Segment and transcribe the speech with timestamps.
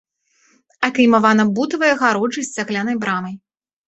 [0.87, 3.37] Акаймавана бутавай агароджай з цаглянай брамай.